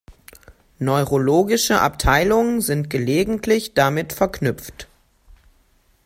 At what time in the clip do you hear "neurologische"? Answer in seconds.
0.79-1.79